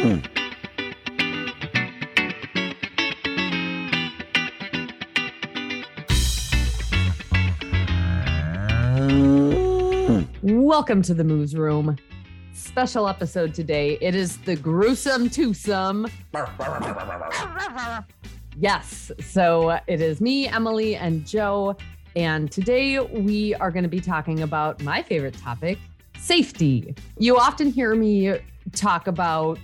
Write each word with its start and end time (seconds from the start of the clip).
Welcome 0.00 0.22
to 11.02 11.12
the 11.12 11.22
Moos 11.22 11.54
Room. 11.54 11.98
Special 12.54 13.08
episode 13.08 13.52
today. 13.52 13.98
It 14.00 14.14
is 14.14 14.38
the 14.38 14.56
gruesome 14.56 15.28
twosome. 15.28 16.06
Yes. 18.56 19.12
So 19.20 19.78
it 19.86 20.00
is 20.00 20.22
me, 20.22 20.48
Emily, 20.48 20.96
and 20.96 21.26
Joe. 21.26 21.76
And 22.16 22.50
today 22.50 23.00
we 23.00 23.54
are 23.56 23.70
going 23.70 23.82
to 23.82 23.90
be 23.90 24.00
talking 24.00 24.40
about 24.40 24.82
my 24.82 25.02
favorite 25.02 25.36
topic 25.36 25.78
safety. 26.16 26.94
You 27.18 27.36
often 27.36 27.70
hear 27.70 27.94
me 27.94 28.38
talk 28.72 29.06
about 29.06 29.58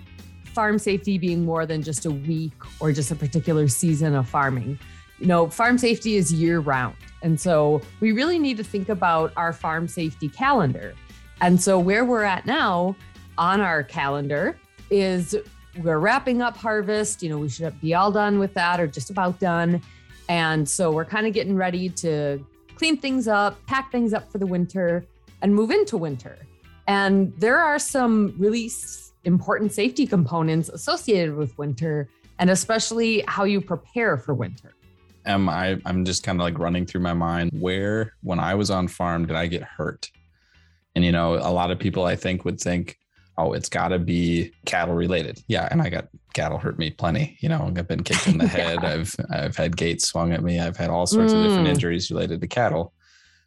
farm 0.57 0.79
safety 0.79 1.19
being 1.19 1.45
more 1.45 1.67
than 1.67 1.83
just 1.83 2.07
a 2.07 2.11
week 2.11 2.55
or 2.81 2.91
just 2.91 3.11
a 3.11 3.15
particular 3.15 3.69
season 3.69 4.15
of 4.15 4.27
farming. 4.27 4.79
You 5.19 5.27
know, 5.27 5.51
farm 5.51 5.77
safety 5.77 6.17
is 6.17 6.33
year 6.33 6.61
round. 6.61 6.97
And 7.21 7.39
so 7.39 7.83
we 8.01 8.13
really 8.13 8.39
need 8.39 8.57
to 8.57 8.65
think 8.65 8.89
about 8.89 9.35
our 9.37 9.53
farm 9.53 9.87
safety 9.87 10.31
calendar. 10.31 10.95
And 11.43 11.61
so 11.61 11.79
where 11.79 12.07
we're 12.07 12.23
at 12.23 12.47
now 12.47 12.97
on 13.37 13.61
our 13.61 13.83
calendar 13.83 14.59
is 14.89 15.37
we're 15.83 15.99
wrapping 15.99 16.41
up 16.41 16.57
harvest. 16.57 17.23
You 17.23 17.29
know, 17.29 17.39
we 17.39 17.51
should 17.51 17.79
be 17.83 17.93
all 17.93 18.11
done 18.11 18.39
with 18.39 18.55
that 18.55 18.81
or 18.81 18.87
just 18.87 19.11
about 19.11 19.39
done. 19.39 19.83
And 20.31 20.67
so 20.67 20.91
we're 20.91 21.05
kind 21.05 21.27
of 21.27 21.35
getting 21.35 21.55
ready 21.55 21.91
to 21.91 22.43
clean 22.77 22.97
things 22.97 23.29
up, 23.29 23.59
pack 23.67 23.93
things 23.93 24.15
up 24.15 24.33
for 24.33 24.39
the 24.39 24.47
winter, 24.47 25.05
and 25.43 25.55
move 25.55 25.71
into 25.71 25.99
winter. 25.99 26.39
And 26.87 27.35
there 27.37 27.59
are 27.59 27.79
some 27.79 28.35
really 28.39 28.71
important 29.27 29.73
safety 29.73 30.07
components 30.07 30.69
associated 30.71 31.35
with 31.35 31.57
winter, 31.59 32.09
and 32.39 32.49
especially 32.49 33.23
how 33.27 33.45
you 33.45 33.61
prepare 33.61 34.17
for 34.17 34.33
winter. 34.33 34.73
Am 35.27 35.49
I? 35.49 35.79
I'm 35.85 36.05
just 36.05 36.23
kind 36.23 36.41
of 36.41 36.45
like 36.45 36.59
running 36.59 36.87
through 36.87 37.01
my 37.01 37.13
mind 37.13 37.51
where, 37.53 38.15
when 38.23 38.39
I 38.39 38.55
was 38.55 38.71
on 38.71 38.89
farm, 38.89 39.27
did 39.27 39.37
I 39.37 39.49
get 39.49 39.63
hurt? 39.63 40.09
And 40.95 41.05
you 41.05 41.13
know, 41.13 41.35
a 41.35 41.53
lot 41.53 41.71
of 41.71 41.79
people 41.79 42.05
I 42.05 42.17
think 42.17 42.45
would 42.45 42.61
think, 42.61 42.97
oh, 43.37 43.53
it's 43.53 43.69
got 43.69 43.89
to 43.89 43.99
be 43.99 44.53
cattle 44.65 44.95
related. 44.95 45.43
Yeah, 45.49 45.69
and 45.71 45.83
I 45.83 45.91
got 45.91 46.09
cattle 46.33 46.59
hurt 46.59 46.79
me 46.79 46.91
plenty. 46.91 47.37
You 47.41 47.49
know, 47.49 47.73
I've 47.77 47.89
been 47.89 48.05
kicked 48.05 48.29
in 48.29 48.39
the 48.39 48.47
head. 48.47 48.79
yeah. 48.83 48.93
I've 48.93 49.17
I've 49.31 49.57
had 49.57 49.77
gates 49.77 50.07
swung 50.07 50.33
at 50.33 50.45
me. 50.45 50.61
I've 50.61 50.77
had 50.77 50.91
all 50.91 51.07
sorts 51.07 51.33
mm. 51.33 51.39
of 51.39 51.43
different 51.43 51.67
mm. 51.67 51.73
injuries 51.73 52.11
related 52.11 52.41
to 52.41 52.47
cattle. 52.47 52.93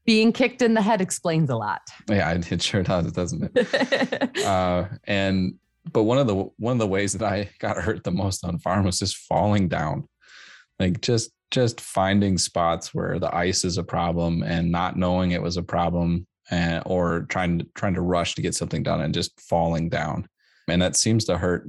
Being 0.05 0.33
kicked 0.33 0.61
in 0.61 0.73
the 0.73 0.81
head 0.81 1.01
explains 1.01 1.49
a 1.49 1.55
lot. 1.55 1.81
Yeah, 2.09 2.31
it 2.31 2.61
sure 2.61 2.83
does, 2.83 3.05
it 3.05 3.13
doesn't 3.13 3.51
it? 3.53 4.37
uh, 4.45 4.85
and 5.03 5.53
but 5.91 6.03
one 6.03 6.17
of 6.17 6.27
the 6.27 6.35
one 6.57 6.73
of 6.73 6.79
the 6.79 6.87
ways 6.87 7.13
that 7.13 7.23
I 7.23 7.49
got 7.59 7.77
hurt 7.77 8.03
the 8.03 8.11
most 8.11 8.45
on 8.45 8.59
farm 8.59 8.85
was 8.85 8.99
just 8.99 9.17
falling 9.17 9.67
down, 9.67 10.07
like 10.79 11.01
just 11.01 11.31
just 11.51 11.81
finding 11.81 12.37
spots 12.37 12.93
where 12.93 13.19
the 13.19 13.33
ice 13.35 13.65
is 13.65 13.77
a 13.77 13.83
problem 13.83 14.43
and 14.43 14.71
not 14.71 14.97
knowing 14.97 15.31
it 15.31 15.41
was 15.41 15.57
a 15.57 15.63
problem 15.63 16.27
and, 16.51 16.83
or 16.85 17.21
trying 17.29 17.59
to 17.59 17.67
trying 17.75 17.95
to 17.95 18.01
rush 18.01 18.35
to 18.35 18.41
get 18.41 18.55
something 18.55 18.83
done 18.83 19.01
and 19.01 19.13
just 19.13 19.39
falling 19.41 19.89
down. 19.89 20.27
And 20.67 20.81
that 20.81 20.95
seems 20.95 21.25
to 21.25 21.37
hurt 21.37 21.67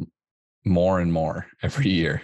more 0.65 1.01
and 1.01 1.12
more 1.12 1.47
every 1.62 1.89
year 1.89 2.23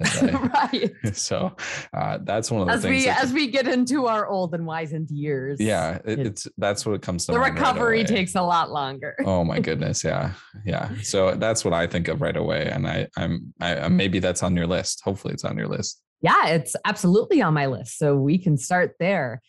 right. 0.22 0.92
so 1.12 1.54
uh, 1.94 2.18
that's 2.22 2.50
one 2.50 2.62
of 2.62 2.66
the 2.68 2.72
as 2.74 2.82
things 2.82 3.04
we 3.04 3.08
as 3.08 3.32
we 3.32 3.46
get 3.48 3.66
into 3.68 4.06
our 4.06 4.26
old 4.26 4.54
and 4.54 4.66
wizened 4.66 5.10
years 5.10 5.60
yeah 5.60 5.98
it, 6.04 6.18
it's 6.18 6.48
that's 6.58 6.84
what 6.86 6.94
it 6.94 7.02
comes 7.02 7.26
to 7.26 7.32
the 7.32 7.38
recovery 7.38 7.98
right 7.98 8.06
takes 8.06 8.34
a 8.34 8.42
lot 8.42 8.70
longer. 8.70 9.14
Oh 9.24 9.44
my 9.44 9.60
goodness 9.60 10.04
yeah 10.04 10.32
yeah. 10.64 10.90
So 11.02 11.34
that's 11.34 11.64
what 11.64 11.74
i 11.74 11.86
think 11.86 12.08
of 12.08 12.20
right 12.20 12.36
away 12.36 12.68
and 12.70 12.86
i 12.86 13.08
i'm 13.16 13.52
I, 13.60 13.88
maybe 13.88 14.18
that's 14.18 14.42
on 14.42 14.56
your 14.56 14.66
list. 14.66 15.02
Hopefully 15.04 15.34
it's 15.34 15.44
on 15.44 15.56
your 15.56 15.68
list. 15.68 16.00
Yeah 16.20 16.48
it's 16.48 16.74
absolutely 16.84 17.42
on 17.42 17.54
my 17.54 17.66
list 17.66 17.98
so 17.98 18.16
we 18.16 18.38
can 18.38 18.56
start 18.56 18.94
there. 18.98 19.40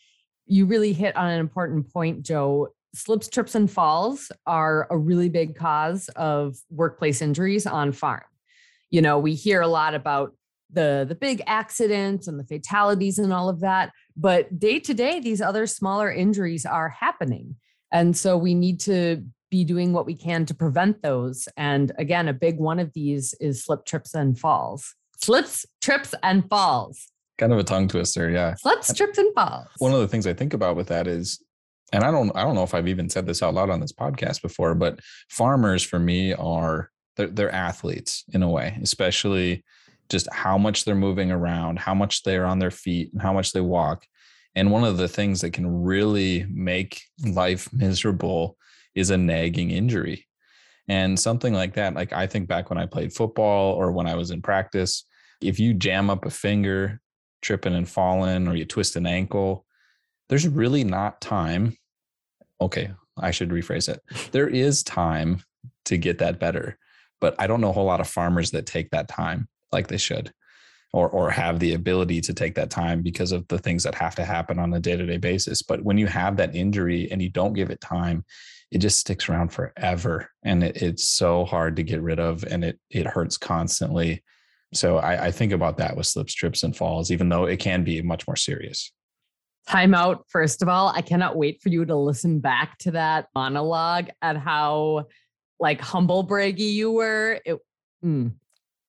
You 0.46 0.66
really 0.66 0.94
hit 0.94 1.16
on 1.16 1.30
an 1.30 1.40
important 1.40 1.92
point, 1.92 2.24
Joe. 2.24 2.70
Slips, 2.96 3.28
trips, 3.28 3.56
and 3.56 3.72
falls 3.72 4.32
are 4.46 4.86
a 4.92 4.98
really 4.98 5.28
big 5.28 5.56
cause 5.56 6.10
of 6.16 6.56
workplace 6.70 7.24
injuries 7.24 7.66
on 7.66 7.92
farm. 7.92 8.22
You 8.94 9.02
know, 9.02 9.18
we 9.18 9.34
hear 9.34 9.60
a 9.62 9.68
lot 9.68 9.96
about 9.96 10.36
the 10.72 11.04
the 11.10 11.16
big 11.16 11.42
accidents 11.48 12.28
and 12.28 12.40
the 12.40 12.44
fatalities 12.44 13.18
and 13.18 13.34
all 13.34 13.50
of 13.50 13.60
that, 13.62 13.92
but 14.16 14.60
day 14.60 14.80
to 14.82 14.94
day, 14.94 15.20
these 15.20 15.42
other 15.42 15.66
smaller 15.66 16.12
injuries 16.12 16.64
are 16.64 16.90
happening, 16.90 17.56
and 17.92 18.16
so 18.16 18.38
we 18.38 18.54
need 18.54 18.80
to 18.82 19.26
be 19.50 19.64
doing 19.64 19.94
what 19.94 20.06
we 20.06 20.16
can 20.16 20.46
to 20.46 20.54
prevent 20.54 21.02
those. 21.02 21.48
And 21.58 21.92
again, 21.98 22.28
a 22.28 22.34
big 22.34 22.60
one 22.60 22.78
of 22.78 22.94
these 22.94 23.34
is 23.42 23.64
slip, 23.64 23.84
trips, 23.86 24.14
and 24.14 24.38
falls. 24.38 24.94
Slips, 25.18 25.66
trips, 25.82 26.14
and 26.22 26.48
falls 26.48 27.08
kind 27.40 27.52
of 27.52 27.58
a 27.58 27.64
tongue 27.64 27.88
twister 27.88 28.30
yeah 28.30 28.54
slips 28.56 28.94
trips 28.94 29.18
and 29.18 29.34
falls 29.34 29.68
one 29.80 29.92
of 29.92 30.00
the 30.00 30.08
things 30.08 30.28
i 30.28 30.34
think 30.34 30.54
about 30.54 30.76
with 30.76 30.88
that 30.88 31.08
is 31.08 31.44
and 31.92 32.04
i 32.04 32.12
don't 32.12 32.32
i 32.36 32.44
don't 32.44 32.54
know 32.54 32.64
if 32.64 32.76
i've 32.76 32.88
even 32.88 33.10
said 33.10 33.26
this 33.26 33.42
out 33.42 33.56
loud 33.56 33.72
on 33.72 33.80
this 33.80 33.92
podcast 33.92 34.42
before 34.42 34.76
but 34.76 35.00
farmers 35.30 35.82
for 35.82 35.98
me 35.98 36.32
are 36.34 36.92
they're, 37.16 37.28
they're 37.28 37.54
athletes 37.54 38.24
in 38.34 38.44
a 38.44 38.50
way 38.50 38.78
especially 38.82 39.64
just 40.10 40.28
how 40.32 40.58
much 40.58 40.86
they're 40.86 40.96
moving 40.96 41.32
around 41.32 41.80
how 41.80 41.94
much 41.94 42.24
they're 42.24 42.46
on 42.46 42.60
their 42.60 42.72
feet 42.72 43.12
and 43.14 43.22
how 43.22 43.34
much 43.34 43.52
they 43.52 43.62
walk 43.62 44.06
and 44.56 44.72
one 44.72 44.84
of 44.84 44.98
the 44.98 45.08
things 45.08 45.42
that 45.42 45.52
can 45.52 45.84
really 45.84 46.46
make 46.50 47.02
life 47.26 47.72
miserable 47.74 48.58
is 48.96 49.10
a 49.10 49.18
nagging 49.18 49.72
injury 49.72 50.26
and 50.88 51.20
something 51.20 51.54
like 51.54 51.74
that 51.74 51.94
like 51.94 52.14
i 52.14 52.28
think 52.28 52.48
back 52.48 52.70
when 52.70 52.78
i 52.78 52.86
played 52.86 53.14
football 53.14 53.74
or 53.74 53.92
when 53.92 54.08
i 54.08 54.16
was 54.16 54.32
in 54.32 54.42
practice 54.42 55.06
if 55.42 55.60
you 55.60 55.74
jam 55.74 56.10
up 56.10 56.26
a 56.26 56.30
finger 56.30 57.02
tripping 57.44 57.76
and 57.76 57.88
falling 57.88 58.48
or 58.48 58.56
you 58.56 58.66
twist 58.66 58.96
an 58.96 59.06
ankle, 59.06 59.66
there's 60.30 60.48
really 60.48 60.84
not 60.84 61.22
time. 61.22 61.78
Okay, 62.60 62.92
I 63.18 63.32
should 63.32 63.50
rephrase 63.50 63.90
it. 63.90 64.02
There 64.32 64.48
is 64.48 64.82
time 64.82 65.44
to 65.86 65.98
get 65.98 66.20
that 66.20 66.40
better, 66.40 66.78
but 67.24 67.36
I 67.40 67.48
don't 67.48 67.62
know 67.62 67.70
a 67.70 67.74
whole 67.74 67.86
lot 67.86 68.02
of 68.02 68.08
farmers 68.08 68.52
that 68.52 68.66
take 68.66 68.92
that 68.92 69.08
time 69.08 69.48
like 69.72 69.88
they 69.88 69.98
should 69.98 70.34
or 70.92 71.10
or 71.10 71.32
have 71.32 71.60
the 71.60 71.74
ability 71.74 72.20
to 72.22 72.34
take 72.34 72.56
that 72.56 72.70
time 72.70 73.02
because 73.02 73.32
of 73.32 73.48
the 73.48 73.58
things 73.58 73.84
that 73.84 73.96
have 73.96 74.16
to 74.16 74.26
happen 74.26 74.60
on 74.60 74.74
a 74.74 74.80
day-to-day 74.80 75.18
basis. 75.18 75.62
But 75.62 75.84
when 75.84 75.98
you 75.98 76.08
have 76.08 76.36
that 76.38 76.54
injury 76.54 77.10
and 77.10 77.22
you 77.22 77.30
don't 77.30 77.54
give 77.54 77.70
it 77.70 77.80
time, 77.80 78.26
it 78.72 78.80
just 78.80 79.00
sticks 79.00 79.30
around 79.30 79.54
forever 79.54 80.30
and 80.44 80.64
it, 80.64 80.82
it's 80.82 81.08
so 81.08 81.46
hard 81.46 81.78
to 81.78 81.84
get 81.84 82.02
rid 82.02 82.20
of 82.20 82.44
and 82.44 82.66
it 82.66 82.78
it 82.90 83.08
hurts 83.08 83.38
constantly 83.38 84.22
so 84.74 84.98
I, 84.98 85.26
I 85.26 85.32
think 85.32 85.52
about 85.52 85.78
that 85.78 85.96
with 85.96 86.08
slips, 86.08 86.34
trips, 86.34 86.64
and 86.64 86.76
falls, 86.76 87.12
even 87.12 87.30
though 87.30 87.46
it 87.46 87.60
can 87.60 87.84
be 87.84 88.02
much 88.02 88.28
more 88.28 88.36
serious. 88.36 88.92
Time 89.68 89.94
out. 89.94 90.26
First 90.28 90.62
of 90.62 90.68
all, 90.68 90.90
I 90.90 91.02
cannot 91.02 91.38
wait 91.38 91.62
for 91.62 91.70
you 91.70 91.86
to 91.86 91.96
listen 91.96 92.40
back 92.40 92.78
to 92.80 92.92
that 92.92 93.28
monologue 93.34 94.10
at 94.22 94.36
how 94.36 95.06
like 95.60 95.82
humble 95.82 96.26
braggy 96.26 96.74
you 96.74 96.92
were. 96.92 97.40
It, 97.46 97.60
mm, 98.04 98.32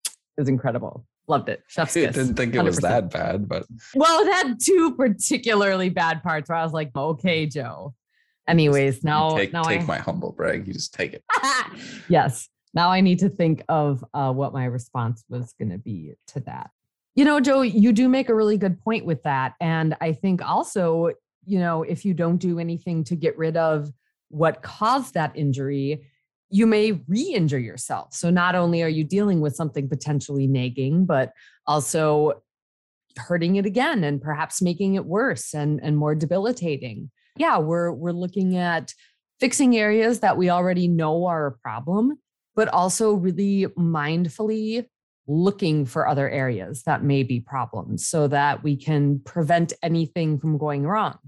it 0.06 0.40
was 0.40 0.48
incredible. 0.48 1.06
Loved 1.26 1.48
it. 1.48 1.62
Chef's 1.68 1.94
kiss. 1.94 2.08
I 2.08 2.12
didn't 2.12 2.34
think 2.34 2.54
it 2.54 2.58
100%. 2.58 2.64
was 2.64 2.78
that 2.78 3.10
bad, 3.10 3.48
but 3.48 3.66
well, 3.94 4.26
it 4.26 4.32
had 4.32 4.58
two 4.60 4.94
particularly 4.96 5.88
bad 5.88 6.22
parts 6.22 6.48
where 6.48 6.58
I 6.58 6.64
was 6.64 6.72
like, 6.72 6.90
okay, 6.94 7.46
Joe. 7.46 7.94
Anyways, 8.46 9.02
now 9.02 9.36
take, 9.36 9.52
now 9.52 9.62
take 9.62 9.82
I... 9.82 9.84
my 9.84 9.98
humble 9.98 10.32
brag. 10.32 10.66
You 10.66 10.74
just 10.74 10.92
take 10.92 11.14
it. 11.14 11.24
yes 12.08 12.48
now 12.74 12.90
I 12.90 13.00
need 13.00 13.20
to 13.20 13.28
think 13.28 13.62
of 13.68 14.04
uh, 14.12 14.32
what 14.32 14.52
my 14.52 14.64
response 14.64 15.24
was 15.28 15.54
going 15.58 15.70
to 15.70 15.78
be 15.78 16.14
to 16.28 16.40
that. 16.40 16.70
You 17.14 17.24
know, 17.24 17.40
Joe, 17.40 17.62
you 17.62 17.92
do 17.92 18.08
make 18.08 18.28
a 18.28 18.34
really 18.34 18.58
good 18.58 18.80
point 18.80 19.06
with 19.06 19.22
that. 19.22 19.54
And 19.60 19.96
I 20.00 20.12
think 20.12 20.44
also, 20.44 21.10
you 21.46 21.60
know, 21.60 21.84
if 21.84 22.04
you 22.04 22.12
don't 22.12 22.38
do 22.38 22.58
anything 22.58 23.04
to 23.04 23.14
get 23.14 23.38
rid 23.38 23.56
of 23.56 23.92
what 24.28 24.62
caused 24.62 25.14
that 25.14 25.32
injury, 25.36 26.08
you 26.50 26.66
may 26.66 26.92
re 27.08 27.22
injure 27.22 27.58
yourself. 27.58 28.14
So 28.14 28.30
not 28.30 28.54
only 28.54 28.82
are 28.82 28.88
you 28.88 29.04
dealing 29.04 29.40
with 29.40 29.56
something 29.56 29.88
potentially 29.88 30.46
nagging, 30.46 31.06
but 31.06 31.32
also 31.66 32.42
hurting 33.16 33.56
it 33.56 33.66
again 33.66 34.04
and 34.04 34.20
perhaps 34.20 34.60
making 34.60 34.94
it 34.94 35.04
worse 35.04 35.54
and, 35.54 35.80
and 35.82 35.96
more 35.96 36.14
debilitating. 36.14 37.10
Yeah, 37.36 37.58
we're 37.58 37.92
we're 37.92 38.12
looking 38.12 38.56
at 38.56 38.92
fixing 39.40 39.76
areas 39.76 40.20
that 40.20 40.36
we 40.36 40.50
already 40.50 40.88
know 40.88 41.26
are 41.26 41.46
a 41.46 41.52
problem 41.52 42.18
but 42.54 42.68
also 42.68 43.14
really 43.14 43.66
mindfully 43.76 44.86
looking 45.26 45.86
for 45.86 46.06
other 46.06 46.28
areas 46.28 46.82
that 46.82 47.02
may 47.02 47.22
be 47.22 47.40
problems 47.40 48.06
so 48.06 48.28
that 48.28 48.62
we 48.62 48.76
can 48.76 49.18
prevent 49.20 49.72
anything 49.82 50.38
from 50.38 50.58
going 50.58 50.86
wrong. 50.86 51.18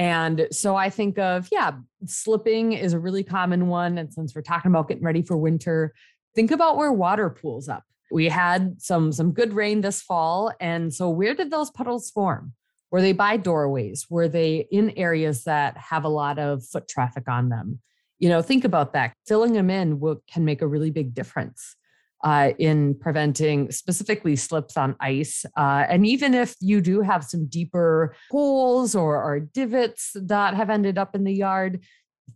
And 0.00 0.48
so 0.50 0.76
I 0.76 0.88
think 0.88 1.18
of, 1.18 1.46
yeah, 1.52 1.72
slipping 2.06 2.72
is 2.72 2.94
a 2.94 2.98
really 2.98 3.22
common 3.22 3.68
one. 3.68 3.98
And 3.98 4.10
since 4.10 4.34
we're 4.34 4.40
talking 4.40 4.70
about 4.70 4.88
getting 4.88 5.04
ready 5.04 5.20
for 5.20 5.36
winter, 5.36 5.92
think 6.34 6.50
about 6.50 6.78
where 6.78 6.90
water 6.90 7.28
pools 7.28 7.68
up. 7.68 7.84
We 8.10 8.30
had 8.30 8.80
some 8.80 9.12
some 9.12 9.32
good 9.32 9.52
rain 9.52 9.82
this 9.82 10.00
fall. 10.00 10.52
And 10.58 10.92
so 10.94 11.10
where 11.10 11.34
did 11.34 11.50
those 11.50 11.70
puddles 11.70 12.10
form? 12.10 12.54
Were 12.90 13.02
they 13.02 13.12
by 13.12 13.36
doorways? 13.36 14.06
Were 14.08 14.26
they 14.26 14.66
in 14.72 14.90
areas 14.96 15.44
that 15.44 15.76
have 15.76 16.04
a 16.04 16.08
lot 16.08 16.38
of 16.38 16.64
foot 16.64 16.88
traffic 16.88 17.28
on 17.28 17.50
them? 17.50 17.80
you 18.20 18.28
know 18.28 18.40
think 18.40 18.64
about 18.64 18.92
that 18.92 19.12
filling 19.26 19.54
them 19.54 19.70
in 19.70 19.98
will, 19.98 20.22
can 20.32 20.44
make 20.44 20.62
a 20.62 20.66
really 20.66 20.90
big 20.90 21.12
difference 21.14 21.74
uh, 22.22 22.50
in 22.58 22.94
preventing 22.94 23.70
specifically 23.70 24.36
slips 24.36 24.76
on 24.76 24.96
ice. 25.00 25.44
Uh, 25.56 25.84
and 25.88 26.06
even 26.06 26.34
if 26.34 26.54
you 26.60 26.80
do 26.80 27.00
have 27.00 27.24
some 27.24 27.46
deeper 27.46 28.14
holes 28.30 28.94
or, 28.94 29.22
or 29.22 29.40
divots 29.40 30.12
that 30.14 30.54
have 30.54 30.70
ended 30.70 30.98
up 30.98 31.14
in 31.14 31.24
the 31.24 31.32
yard, 31.32 31.82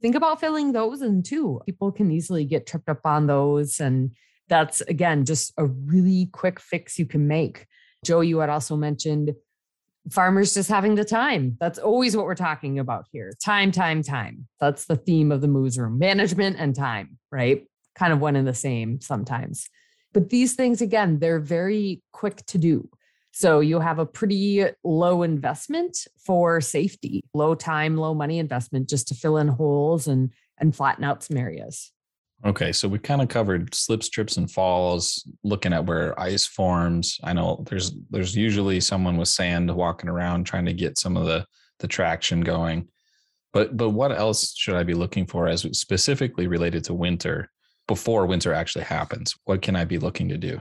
think 0.01 0.15
about 0.15 0.41
filling 0.41 0.73
those 0.73 1.03
in 1.03 1.23
too. 1.23 1.61
People 1.67 1.93
can 1.93 2.11
easily 2.11 2.45
get 2.45 2.67
tripped 2.67 2.89
up 2.89 3.05
on 3.05 3.27
those. 3.27 3.81
And 3.81 4.13
that's, 4.49 4.81
again, 4.83 5.25
just 5.25 5.53
a 5.59 5.67
really 5.67 6.29
quick 6.33 6.61
fix 6.61 6.99
you 6.99 7.07
can 7.07 7.29
make. 7.29 7.67
Joe, 8.05 8.21
you 8.21 8.39
had 8.39 8.51
also 8.51 8.77
mentioned 8.77 9.35
farmers 10.11 10.53
just 10.55 10.69
having 10.69 10.95
the 10.95 11.05
time. 11.05 11.57
That's 11.61 11.79
always 11.79 12.17
what 12.17 12.27
we're 12.27 12.35
talking 12.35 12.79
about 12.79 13.07
here 13.13 13.33
time, 13.43 13.73
time, 13.73 14.03
time. 14.03 14.47
That's 14.61 14.85
the 14.85 14.97
theme 14.97 15.33
of 15.33 15.41
the 15.41 15.49
Moos 15.49 15.79
Room 15.79 15.99
management 15.99 16.57
and 16.59 16.75
time, 16.75 17.19
right? 17.31 17.67
Kind 17.95 18.13
of 18.13 18.21
one 18.21 18.37
and 18.37 18.47
the 18.47 18.55
same 18.55 19.01
sometimes. 19.01 19.69
But 20.13 20.31
these 20.31 20.55
things, 20.55 20.81
again, 20.81 21.19
they're 21.19 21.41
very 21.41 22.03
quick 22.13 22.45
to 22.47 22.59
do. 22.59 22.89
So 23.33 23.59
you 23.59 23.81
have 23.81 23.99
a 23.99 24.07
pretty 24.07 24.65
low 24.85 25.25
investment 25.25 26.07
for 26.25 26.61
safety, 26.61 27.25
low 27.35 27.57
time, 27.57 27.97
low 27.97 28.15
money 28.15 28.39
investment 28.39 28.89
just 28.89 29.09
to 29.09 29.15
fill 29.15 29.39
in 29.39 29.49
holes 29.49 30.07
and 30.07 30.31
and 30.59 30.75
flatten 30.75 31.03
out 31.03 31.25
some 31.25 31.37
areas. 31.37 31.91
Okay, 32.47 32.71
so 32.71 32.87
we 32.87 32.99
kind 32.99 33.23
of 33.23 33.29
covered 33.29 33.75
slips, 33.75 34.09
trips, 34.09 34.37
and 34.37 34.49
falls, 34.49 35.27
looking 35.43 35.73
at 35.73 35.87
where 35.87 36.19
ice 36.21 36.47
forms. 36.47 37.19
I 37.25 37.33
know 37.33 37.65
there's 37.69 37.93
there's 38.11 38.37
usually 38.37 38.79
someone 38.79 39.17
with 39.17 39.29
sand 39.29 39.75
walking 39.75 40.09
around 40.09 40.45
trying 40.45 40.67
to 40.67 40.73
get 40.73 40.99
some 40.99 41.17
of 41.17 41.27
the 41.27 41.45
the 41.81 41.89
traction 41.89 42.41
going. 42.41 42.89
But 43.53 43.77
but 43.77 43.91
what 43.91 44.13
else 44.13 44.55
should 44.57 44.77
I 44.77 44.85
be 44.85 44.95
looking 44.95 45.27
for 45.27 45.49
as 45.49 45.63
specifically 45.77 46.47
related 46.47 46.85
to 46.85 46.95
winter 46.95 47.51
before 47.87 48.27
winter 48.27 48.53
actually 48.53 48.85
happens? 48.85 49.35
What 49.45 49.63
can 49.63 49.77
I 49.77 49.85
be 49.85 49.99
looking 49.99 50.29
to 50.29 50.39
do? 50.39 50.61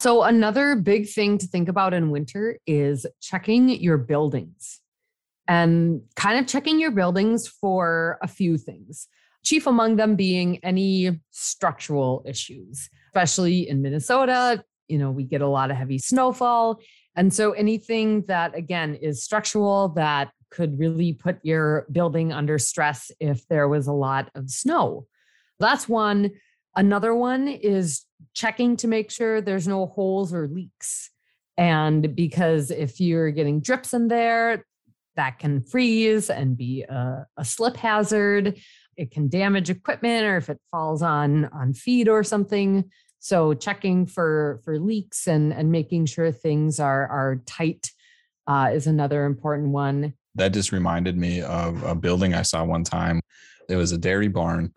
So, 0.00 0.22
another 0.22 0.76
big 0.76 1.08
thing 1.08 1.36
to 1.38 1.46
think 1.46 1.68
about 1.68 1.92
in 1.92 2.10
winter 2.10 2.58
is 2.66 3.04
checking 3.20 3.68
your 3.68 3.98
buildings 3.98 4.80
and 5.46 6.02
kind 6.16 6.38
of 6.38 6.46
checking 6.46 6.80
your 6.80 6.90
buildings 6.90 7.46
for 7.46 8.18
a 8.22 8.28
few 8.28 8.56
things. 8.56 9.08
Chief 9.44 9.66
among 9.66 9.96
them 9.96 10.16
being 10.16 10.58
any 10.64 11.20
structural 11.30 12.22
issues, 12.26 12.88
especially 13.08 13.68
in 13.68 13.82
Minnesota. 13.82 14.64
You 14.88 14.98
know, 14.98 15.10
we 15.10 15.24
get 15.24 15.42
a 15.42 15.48
lot 15.48 15.70
of 15.70 15.76
heavy 15.76 15.98
snowfall. 15.98 16.80
And 17.16 17.32
so 17.34 17.52
anything 17.52 18.24
that, 18.28 18.54
again, 18.54 18.94
is 18.94 19.22
structural 19.22 19.88
that 19.90 20.30
could 20.50 20.78
really 20.78 21.12
put 21.12 21.38
your 21.42 21.86
building 21.90 22.32
under 22.32 22.58
stress 22.58 23.10
if 23.20 23.46
there 23.48 23.68
was 23.68 23.86
a 23.86 23.92
lot 23.92 24.30
of 24.34 24.50
snow. 24.50 25.06
That's 25.58 25.88
one. 25.88 26.30
Another 26.76 27.14
one 27.14 27.48
is 27.48 28.04
checking 28.34 28.76
to 28.76 28.88
make 28.88 29.10
sure 29.10 29.40
there's 29.40 29.68
no 29.68 29.86
holes 29.86 30.32
or 30.32 30.48
leaks. 30.48 31.10
And 31.56 32.14
because 32.14 32.70
if 32.70 33.00
you're 33.00 33.30
getting 33.30 33.60
drips 33.60 33.92
in 33.92 34.08
there, 34.08 34.64
that 35.16 35.38
can 35.38 35.62
freeze 35.62 36.30
and 36.30 36.56
be 36.56 36.82
a, 36.82 37.26
a, 37.36 37.44
slip 37.44 37.76
hazard. 37.76 38.58
It 38.96 39.10
can 39.10 39.28
damage 39.28 39.68
equipment 39.68 40.24
or 40.24 40.36
if 40.36 40.48
it 40.48 40.58
falls 40.70 41.02
on 41.02 41.46
on 41.46 41.74
feet 41.74 42.08
or 42.08 42.22
something. 42.22 42.90
So 43.18 43.52
checking 43.52 44.06
for 44.06 44.60
for 44.64 44.78
leaks 44.78 45.26
and 45.26 45.52
and 45.52 45.70
making 45.70 46.06
sure 46.06 46.32
things 46.32 46.80
are 46.80 47.06
are 47.08 47.42
tight 47.44 47.90
uh, 48.46 48.70
is 48.72 48.86
another 48.86 49.26
important 49.26 49.70
one. 49.70 50.14
That 50.36 50.52
just 50.52 50.72
reminded 50.72 51.18
me 51.18 51.42
of 51.42 51.82
a 51.82 51.94
building 51.94 52.32
I 52.32 52.42
saw 52.42 52.64
one 52.64 52.84
time. 52.84 53.20
It 53.68 53.76
was 53.76 53.92
a 53.92 53.98
dairy 53.98 54.28
barn 54.28 54.72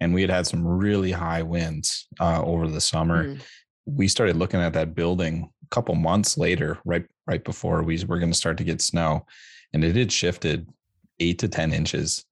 and 0.00 0.12
we 0.12 0.20
had 0.20 0.30
had 0.30 0.46
some 0.46 0.66
really 0.66 1.12
high 1.12 1.42
winds 1.42 2.06
uh, 2.20 2.42
over 2.42 2.68
the 2.68 2.80
summer. 2.80 3.24
Mm. 3.24 3.42
We 3.86 4.08
started 4.08 4.36
looking 4.36 4.60
at 4.60 4.72
that 4.74 4.94
building 4.94 5.50
a 5.64 5.68
couple 5.74 5.94
months 5.94 6.36
later, 6.36 6.78
right 6.84 7.04
right 7.26 7.44
before 7.44 7.82
we 7.82 8.02
were 8.04 8.18
going 8.18 8.32
to 8.32 8.38
start 8.38 8.58
to 8.58 8.64
get 8.64 8.80
snow, 8.80 9.26
and 9.72 9.84
it 9.84 9.96
had 9.96 10.12
shifted 10.12 10.68
eight 11.20 11.38
to 11.40 11.48
ten 11.48 11.72
inches. 11.72 12.24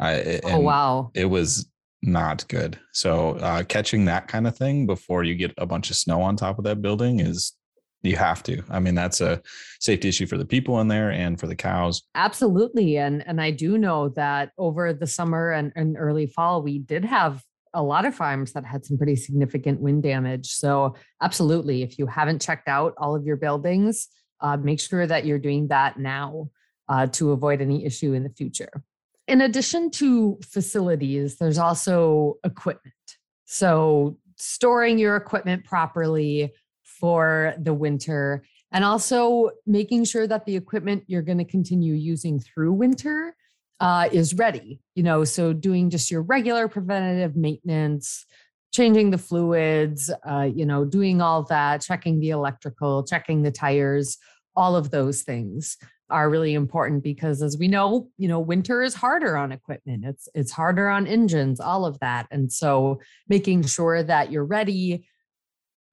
I, 0.00 0.40
oh 0.44 0.60
wow! 0.60 1.10
It 1.14 1.26
was 1.26 1.70
not 2.02 2.46
good. 2.48 2.78
So 2.92 3.30
uh, 3.36 3.64
catching 3.64 4.04
that 4.04 4.28
kind 4.28 4.46
of 4.46 4.56
thing 4.56 4.86
before 4.86 5.24
you 5.24 5.34
get 5.34 5.52
a 5.58 5.66
bunch 5.66 5.90
of 5.90 5.96
snow 5.96 6.22
on 6.22 6.36
top 6.36 6.58
of 6.58 6.64
that 6.64 6.80
building 6.80 7.20
is 7.20 7.54
you 8.02 8.16
have 8.16 8.42
to. 8.44 8.62
I 8.70 8.78
mean 8.80 8.94
that's 8.94 9.20
a 9.20 9.42
safety 9.80 10.08
issue 10.08 10.26
for 10.26 10.38
the 10.38 10.44
people 10.44 10.80
in 10.80 10.88
there 10.88 11.10
and 11.10 11.38
for 11.38 11.46
the 11.46 11.56
cows. 11.56 12.02
Absolutely 12.14 12.96
and 12.98 13.26
and 13.26 13.40
i 13.40 13.50
do 13.50 13.78
know 13.78 14.08
that 14.10 14.52
over 14.58 14.92
the 14.92 15.06
summer 15.06 15.50
and, 15.50 15.72
and 15.74 15.96
early 15.98 16.26
fall 16.26 16.62
we 16.62 16.78
did 16.78 17.04
have 17.04 17.42
a 17.74 17.82
lot 17.82 18.06
of 18.06 18.14
farms 18.14 18.52
that 18.52 18.64
had 18.64 18.84
some 18.84 18.96
pretty 18.96 19.14
significant 19.14 19.80
wind 19.80 20.02
damage. 20.02 20.48
So 20.48 20.94
absolutely 21.20 21.82
if 21.82 21.98
you 21.98 22.06
haven't 22.06 22.40
checked 22.40 22.68
out 22.68 22.94
all 22.98 23.14
of 23.14 23.24
your 23.24 23.36
buildings 23.36 24.08
uh, 24.40 24.56
make 24.56 24.80
sure 24.80 25.06
that 25.06 25.26
you're 25.26 25.38
doing 25.38 25.68
that 25.68 25.98
now 25.98 26.50
uh, 26.88 27.06
to 27.08 27.32
avoid 27.32 27.60
any 27.60 27.84
issue 27.84 28.14
in 28.14 28.22
the 28.22 28.30
future. 28.30 28.70
In 29.26 29.42
addition 29.42 29.90
to 29.92 30.38
facilities 30.42 31.36
there's 31.36 31.58
also 31.58 32.36
equipment. 32.44 32.94
So 33.44 34.18
storing 34.36 34.98
your 34.98 35.16
equipment 35.16 35.64
properly 35.64 36.52
for 36.98 37.54
the 37.58 37.74
winter 37.74 38.42
and 38.72 38.84
also 38.84 39.50
making 39.66 40.04
sure 40.04 40.26
that 40.26 40.44
the 40.44 40.56
equipment 40.56 41.04
you're 41.06 41.22
going 41.22 41.38
to 41.38 41.44
continue 41.44 41.94
using 41.94 42.38
through 42.38 42.72
winter 42.72 43.34
uh, 43.80 44.08
is 44.12 44.34
ready 44.34 44.80
you 44.94 45.02
know 45.02 45.24
so 45.24 45.52
doing 45.52 45.90
just 45.90 46.10
your 46.10 46.22
regular 46.22 46.68
preventative 46.68 47.36
maintenance 47.36 48.26
changing 48.72 49.10
the 49.10 49.18
fluids 49.18 50.10
uh, 50.28 50.48
you 50.52 50.66
know 50.66 50.84
doing 50.84 51.20
all 51.20 51.42
that 51.44 51.80
checking 51.80 52.20
the 52.20 52.30
electrical 52.30 53.04
checking 53.04 53.42
the 53.42 53.52
tires 53.52 54.18
all 54.56 54.74
of 54.74 54.90
those 54.90 55.22
things 55.22 55.76
are 56.10 56.30
really 56.30 56.54
important 56.54 57.02
because 57.02 57.42
as 57.42 57.58
we 57.58 57.68
know 57.68 58.08
you 58.16 58.28
know 58.28 58.40
winter 58.40 58.82
is 58.82 58.94
harder 58.94 59.36
on 59.36 59.52
equipment. 59.52 60.04
It's 60.04 60.28
it's 60.34 60.52
harder 60.52 60.88
on 60.88 61.06
engines 61.06 61.60
all 61.60 61.84
of 61.84 61.98
that. 62.00 62.26
And 62.30 62.50
so 62.50 63.00
making 63.28 63.64
sure 63.64 64.02
that 64.02 64.32
you're 64.32 64.44
ready 64.44 65.06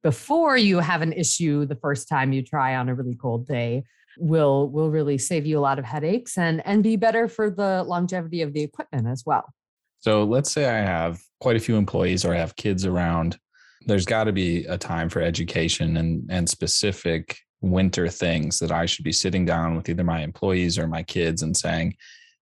before 0.06 0.56
you 0.56 0.78
have 0.78 1.02
an 1.02 1.12
issue 1.12 1.66
the 1.66 1.74
first 1.74 2.08
time 2.08 2.32
you 2.32 2.40
try 2.40 2.76
on 2.76 2.88
a 2.88 2.94
really 2.94 3.16
cold 3.16 3.44
day 3.44 3.82
will 4.18 4.70
will 4.70 4.88
really 4.88 5.18
save 5.18 5.44
you 5.44 5.58
a 5.58 5.64
lot 5.68 5.80
of 5.80 5.84
headaches 5.84 6.38
and 6.38 6.64
and 6.64 6.84
be 6.84 6.94
better 6.94 7.26
for 7.26 7.50
the 7.50 7.82
longevity 7.82 8.40
of 8.40 8.52
the 8.52 8.60
equipment 8.60 9.08
as 9.08 9.24
well. 9.26 9.52
So 9.98 10.22
let's 10.22 10.52
say 10.52 10.66
I 10.66 10.78
have 10.78 11.20
quite 11.40 11.56
a 11.56 11.58
few 11.58 11.74
employees 11.74 12.24
or 12.24 12.32
I 12.32 12.38
have 12.38 12.54
kids 12.54 12.86
around. 12.86 13.36
There's 13.88 14.06
got 14.06 14.24
to 14.24 14.32
be 14.32 14.64
a 14.66 14.78
time 14.78 15.08
for 15.08 15.20
education 15.20 15.96
and 15.96 16.24
and 16.30 16.48
specific 16.48 17.36
winter 17.60 18.08
things 18.08 18.60
that 18.60 18.70
I 18.70 18.86
should 18.86 19.04
be 19.04 19.10
sitting 19.12 19.44
down 19.44 19.74
with 19.74 19.88
either 19.88 20.04
my 20.04 20.20
employees 20.20 20.78
or 20.78 20.86
my 20.86 21.02
kids 21.02 21.42
and 21.42 21.56
saying, 21.56 21.96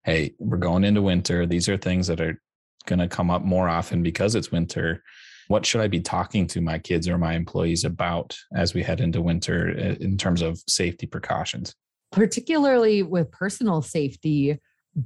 "Hey, 0.05 0.35
we're 0.39 0.59
going 0.59 0.85
into 0.85 1.01
winter. 1.01 1.47
These 1.47 1.71
are 1.71 1.79
things 1.79 2.09
that 2.09 2.21
are 2.21 2.39
going 2.85 2.99
to 2.99 3.09
come 3.09 3.31
up 3.31 3.41
more 3.41 3.71
often 3.71 4.03
because 4.03 4.35
it's 4.35 4.53
winter 4.53 5.03
what 5.49 5.67
should 5.67 5.81
I 5.81 5.89
be 5.89 6.01
talking 6.01 6.47
to 6.49 6.61
my 6.61 6.79
kids 6.79 7.09
or 7.09 7.19
my 7.19 7.35
employees 7.35 7.85
about 7.85 8.37
as 8.55 8.75
we 8.75 8.83
head 8.83 9.01
into 9.01 9.21
winter 9.23 9.75
uh, 9.77 9.95
in 10.03 10.17
terms 10.17 10.43
of 10.43 10.63
safety 10.69 11.07
precautions? 11.07 11.75
Particularly 12.13 13.03
with 13.03 13.31
personal 13.31 13.83
safety, 13.83 14.59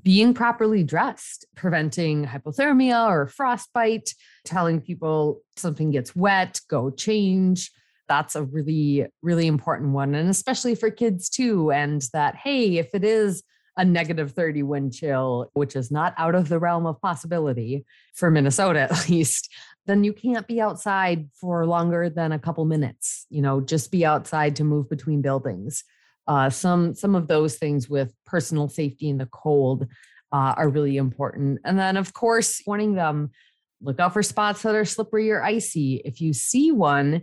being 0.03 0.35
properly 0.35 0.85
dressed, 0.85 1.47
preventing 1.57 2.27
hypothermia 2.27 3.09
or 3.09 3.27
frostbite, 3.27 4.15
telling 4.45 4.81
people 4.81 5.41
something 5.57 5.91
gets 5.91 6.15
wet, 6.15 6.61
go 6.69 6.91
change. 6.91 7.71
That's 8.07 8.37
a 8.37 8.43
really, 8.43 9.07
really 9.23 9.47
important 9.47 9.93
one. 9.93 10.15
And 10.15 10.29
especially 10.29 10.75
for 10.75 10.91
kids 10.91 11.29
too. 11.29 11.71
And 11.73 12.03
that, 12.13 12.37
hey, 12.37 12.79
if 12.79 12.95
it 12.95 13.05
is 13.05 13.43
a 13.79 13.85
negative 13.85 14.33
30 14.33 14.65
wind 14.65 14.93
chill, 14.93 15.51
which 15.55 15.77
is 15.77 15.91
not 15.91 16.13
out 16.19 16.35
of 16.35 16.49
the 16.49 16.59
realm 16.59 16.85
of 16.85 17.01
possibility 17.01 17.85
for 18.15 18.31
Minnesota 18.31 18.81
at 18.81 19.09
least, 19.09 19.49
then 19.89 20.05
you 20.05 20.13
can't 20.13 20.47
be 20.47 20.61
outside 20.61 21.31
for 21.33 21.65
longer 21.65 22.11
than 22.11 22.31
a 22.31 22.39
couple 22.39 22.65
minutes. 22.67 23.27
You 23.31 23.41
know, 23.41 23.61
just 23.61 23.91
be 23.91 24.05
outside 24.05 24.55
to 24.57 24.65
move 24.65 24.89
between 24.91 25.23
buildings. 25.23 25.83
Uh, 26.27 26.51
some 26.51 26.95
some 26.95 27.15
of 27.15 27.27
those 27.27 27.57
things 27.57 27.89
with 27.89 28.13
personal 28.27 28.69
safety 28.69 29.09
in 29.09 29.17
the 29.17 29.27
cold 29.33 29.87
uh, 30.31 30.55
are 30.57 30.69
really 30.69 30.99
important. 30.99 31.59
And 31.65 31.79
then, 31.79 31.97
of 31.97 32.13
course, 32.13 32.63
warning 32.67 32.95
them: 32.95 33.31
look 33.81 33.99
out 33.99 34.13
for 34.13 34.23
spots 34.23 34.63
that 34.63 34.75
are 34.75 34.85
slippery 34.85 35.31
or 35.31 35.43
icy. 35.43 36.03
If 36.05 36.21
you 36.21 36.35
see 36.35 36.71
one, 36.71 37.23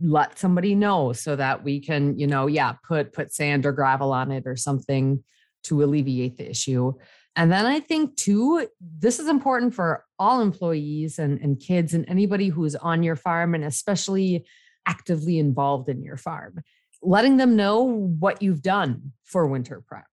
let 0.00 0.40
somebody 0.40 0.74
know 0.74 1.12
so 1.12 1.36
that 1.36 1.62
we 1.62 1.78
can, 1.78 2.18
you 2.18 2.26
know, 2.26 2.48
yeah, 2.48 2.72
put 2.86 3.12
put 3.12 3.32
sand 3.32 3.64
or 3.64 3.70
gravel 3.70 4.12
on 4.12 4.32
it 4.32 4.42
or 4.44 4.56
something 4.56 5.22
to 5.64 5.84
alleviate 5.84 6.36
the 6.36 6.50
issue. 6.50 6.94
And 7.36 7.52
then 7.52 7.66
I 7.66 7.80
think 7.80 8.16
too, 8.16 8.66
this 8.80 9.18
is 9.20 9.28
important 9.28 9.74
for 9.74 10.04
all 10.18 10.40
employees 10.40 11.18
and, 11.18 11.38
and 11.40 11.60
kids 11.60 11.92
and 11.92 12.06
anybody 12.08 12.48
who's 12.48 12.74
on 12.74 13.02
your 13.02 13.16
farm 13.16 13.54
and 13.54 13.62
especially 13.62 14.46
actively 14.86 15.38
involved 15.38 15.90
in 15.90 16.02
your 16.02 16.16
farm, 16.16 16.60
letting 17.02 17.36
them 17.36 17.54
know 17.54 17.82
what 17.82 18.40
you've 18.40 18.62
done 18.62 19.12
for 19.24 19.46
winter 19.46 19.84
prep 19.86 20.06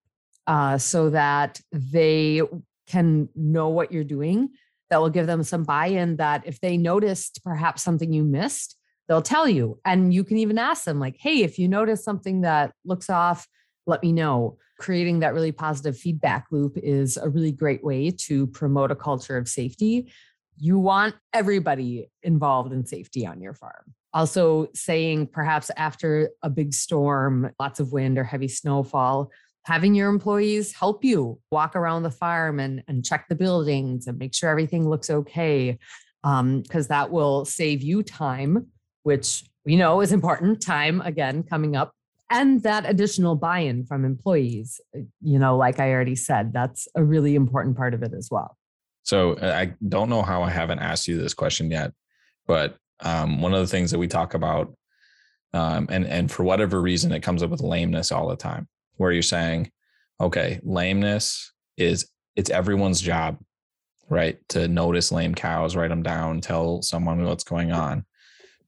uh, 0.46 0.76
so 0.76 1.10
that 1.10 1.60
they 1.72 2.42
can 2.86 3.28
know 3.34 3.68
what 3.70 3.90
you're 3.90 4.04
doing 4.04 4.50
that 4.90 5.00
will 5.00 5.10
give 5.10 5.26
them 5.26 5.42
some 5.42 5.64
buy 5.64 5.86
in 5.86 6.16
that 6.16 6.42
if 6.46 6.60
they 6.60 6.76
noticed 6.76 7.42
perhaps 7.42 7.82
something 7.82 8.12
you 8.12 8.22
missed, 8.22 8.76
they'll 9.08 9.22
tell 9.22 9.48
you. 9.48 9.80
And 9.84 10.12
you 10.12 10.24
can 10.24 10.36
even 10.36 10.58
ask 10.58 10.84
them, 10.84 11.00
like, 11.00 11.16
hey, 11.18 11.42
if 11.42 11.58
you 11.58 11.68
notice 11.68 12.04
something 12.04 12.42
that 12.42 12.72
looks 12.84 13.08
off, 13.08 13.46
let 13.86 14.02
me 14.02 14.12
know. 14.12 14.58
Creating 14.78 15.20
that 15.20 15.34
really 15.34 15.52
positive 15.52 15.96
feedback 15.96 16.46
loop 16.50 16.76
is 16.76 17.16
a 17.16 17.28
really 17.28 17.52
great 17.52 17.84
way 17.84 18.10
to 18.10 18.46
promote 18.48 18.90
a 18.90 18.96
culture 18.96 19.36
of 19.36 19.48
safety. 19.48 20.12
You 20.56 20.78
want 20.78 21.14
everybody 21.32 22.10
involved 22.22 22.72
in 22.72 22.86
safety 22.86 23.26
on 23.26 23.40
your 23.40 23.54
farm. 23.54 23.94
Also, 24.12 24.68
saying 24.74 25.26
perhaps 25.28 25.70
after 25.76 26.30
a 26.42 26.50
big 26.50 26.72
storm, 26.72 27.50
lots 27.58 27.80
of 27.80 27.92
wind 27.92 28.18
or 28.18 28.24
heavy 28.24 28.48
snowfall, 28.48 29.30
having 29.64 29.94
your 29.94 30.08
employees 30.08 30.72
help 30.72 31.04
you 31.04 31.40
walk 31.50 31.74
around 31.74 32.02
the 32.02 32.10
farm 32.10 32.60
and, 32.60 32.82
and 32.86 33.04
check 33.04 33.26
the 33.28 33.34
buildings 33.34 34.06
and 34.06 34.18
make 34.18 34.34
sure 34.34 34.50
everything 34.50 34.88
looks 34.88 35.10
okay 35.10 35.78
because 36.22 36.40
um, 36.40 36.88
that 36.88 37.10
will 37.10 37.44
save 37.44 37.82
you 37.82 38.02
time 38.02 38.66
which 39.02 39.44
we 39.64 39.76
know 39.76 40.00
is 40.00 40.12
important 40.12 40.60
time 40.60 41.00
again 41.02 41.42
coming 41.42 41.76
up 41.76 41.92
and 42.30 42.62
that 42.62 42.88
additional 42.88 43.34
buy-in 43.34 43.84
from 43.84 44.04
employees 44.04 44.80
uh, 44.96 45.00
you 45.20 45.38
know 45.38 45.56
like 45.56 45.78
i 45.80 45.92
already 45.92 46.16
said 46.16 46.52
that's 46.52 46.88
a 46.94 47.04
really 47.04 47.34
important 47.34 47.76
part 47.76 47.94
of 47.94 48.02
it 48.02 48.12
as 48.16 48.28
well. 48.30 48.56
So 49.02 49.34
uh, 49.34 49.52
i 49.54 49.74
don't 49.88 50.08
know 50.08 50.22
how 50.22 50.42
i 50.42 50.50
haven't 50.50 50.78
asked 50.78 51.08
you 51.08 51.18
this 51.18 51.34
question 51.34 51.70
yet 51.70 51.92
but 52.46 52.76
um, 53.00 53.40
one 53.40 53.52
of 53.52 53.60
the 53.60 53.66
things 53.66 53.90
that 53.90 53.98
we 53.98 54.06
talk 54.06 54.34
about 54.34 54.74
um, 55.52 55.86
and 55.90 56.06
and 56.06 56.30
for 56.30 56.44
whatever 56.44 56.80
reason 56.80 57.12
it 57.12 57.22
comes 57.22 57.42
up 57.42 57.50
with 57.50 57.60
lameness 57.60 58.12
all 58.12 58.28
the 58.28 58.36
time 58.36 58.68
where 58.96 59.12
you're 59.12 59.22
saying 59.22 59.70
okay 60.20 60.60
lameness 60.62 61.52
is 61.76 62.08
it's 62.36 62.50
everyone's 62.50 63.00
job 63.00 63.38
right 64.08 64.38
to 64.48 64.68
notice 64.68 65.12
lame 65.12 65.34
cows 65.34 65.76
write 65.76 65.88
them 65.88 66.02
down 66.02 66.40
tell 66.40 66.82
someone 66.82 67.24
what's 67.24 67.44
going 67.44 67.72
on. 67.72 68.04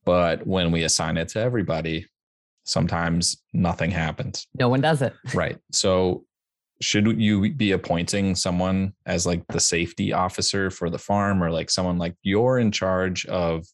But 0.04 0.46
when 0.46 0.70
we 0.70 0.84
assign 0.84 1.16
it 1.16 1.28
to 1.30 1.40
everybody, 1.40 2.06
sometimes 2.66 3.38
nothing 3.54 3.90
happens. 3.90 4.46
No 4.58 4.68
one 4.68 4.80
does 4.80 5.00
it. 5.00 5.14
Right. 5.34 5.58
So 5.72 6.24
should 6.82 7.20
you 7.20 7.54
be 7.54 7.72
appointing 7.72 8.34
someone 8.34 8.92
as 9.06 9.26
like 9.26 9.46
the 9.48 9.60
safety 9.60 10.12
officer 10.12 10.70
for 10.70 10.90
the 10.90 10.98
farm 10.98 11.42
or 11.42 11.50
like 11.50 11.70
someone 11.70 11.96
like 11.96 12.14
you're 12.22 12.58
in 12.58 12.70
charge 12.70 13.24
of 13.26 13.64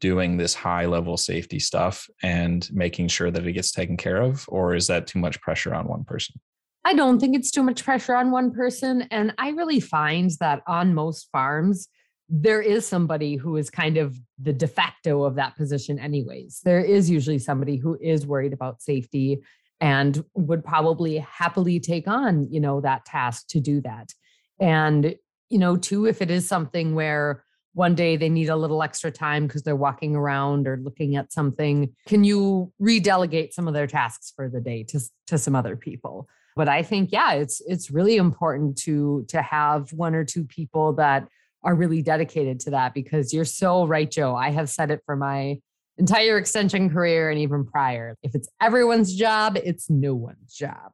doing 0.00 0.36
this 0.36 0.54
high 0.54 0.86
level 0.86 1.16
safety 1.16 1.58
stuff 1.58 2.08
and 2.22 2.68
making 2.72 3.08
sure 3.08 3.30
that 3.30 3.46
it 3.46 3.52
gets 3.52 3.72
taken 3.72 3.96
care 3.96 4.22
of 4.22 4.46
or 4.48 4.74
is 4.74 4.86
that 4.86 5.06
too 5.06 5.18
much 5.18 5.40
pressure 5.40 5.74
on 5.74 5.86
one 5.86 6.04
person 6.04 6.40
i 6.84 6.94
don't 6.94 7.18
think 7.18 7.36
it's 7.36 7.50
too 7.50 7.62
much 7.62 7.84
pressure 7.84 8.14
on 8.14 8.30
one 8.30 8.50
person 8.50 9.02
and 9.10 9.34
i 9.36 9.50
really 9.50 9.80
find 9.80 10.30
that 10.40 10.62
on 10.66 10.94
most 10.94 11.28
farms 11.32 11.88
there 12.30 12.62
is 12.62 12.86
somebody 12.86 13.34
who 13.34 13.56
is 13.56 13.68
kind 13.70 13.96
of 13.96 14.16
the 14.40 14.52
de 14.52 14.68
facto 14.68 15.24
of 15.24 15.34
that 15.34 15.56
position 15.56 15.98
anyways. 15.98 16.60
There 16.64 16.80
is 16.80 17.10
usually 17.10 17.40
somebody 17.40 17.76
who 17.76 17.98
is 18.00 18.26
worried 18.26 18.52
about 18.52 18.80
safety 18.80 19.42
and 19.80 20.24
would 20.34 20.64
probably 20.64 21.18
happily 21.18 21.80
take 21.80 22.06
on 22.06 22.46
you 22.52 22.60
know 22.60 22.80
that 22.82 23.04
task 23.04 23.48
to 23.48 23.60
do 23.60 23.80
that. 23.80 24.14
And 24.60 25.16
you 25.48 25.58
know 25.58 25.76
too 25.76 26.06
if 26.06 26.22
it 26.22 26.30
is 26.30 26.46
something 26.46 26.94
where 26.94 27.44
one 27.72 27.94
day 27.94 28.16
they 28.16 28.28
need 28.28 28.48
a 28.48 28.56
little 28.56 28.82
extra 28.82 29.10
time 29.10 29.46
because 29.46 29.62
they're 29.62 29.76
walking 29.76 30.14
around 30.14 30.66
or 30.68 30.80
looking 30.82 31.16
at 31.16 31.32
something 31.32 31.94
can 32.06 32.24
you 32.24 32.72
redelegate 32.80 33.52
some 33.52 33.68
of 33.68 33.74
their 33.74 33.86
tasks 33.86 34.32
for 34.34 34.48
the 34.48 34.60
day 34.60 34.84
to, 34.84 35.00
to 35.28 35.38
some 35.38 35.56
other 35.56 35.76
people? 35.76 36.28
But 36.54 36.68
i 36.68 36.82
think 36.82 37.10
yeah 37.10 37.32
it's 37.32 37.60
it's 37.66 37.90
really 37.90 38.16
important 38.16 38.76
to 38.78 39.24
to 39.28 39.42
have 39.42 39.92
one 39.92 40.14
or 40.14 40.24
two 40.24 40.44
people 40.44 40.92
that 40.94 41.26
are 41.62 41.74
really 41.74 42.02
dedicated 42.02 42.60
to 42.60 42.70
that 42.70 42.94
because 42.94 43.32
you're 43.32 43.44
so 43.44 43.86
right, 43.86 44.10
Joe. 44.10 44.34
I 44.34 44.50
have 44.50 44.68
said 44.68 44.90
it 44.90 45.00
for 45.04 45.16
my 45.16 45.58
entire 45.98 46.38
extension 46.38 46.88
career 46.90 47.30
and 47.30 47.38
even 47.38 47.66
prior. 47.66 48.16
If 48.22 48.34
it's 48.34 48.48
everyone's 48.60 49.14
job, 49.14 49.58
it's 49.62 49.90
no 49.90 50.14
one's 50.14 50.54
job. 50.54 50.92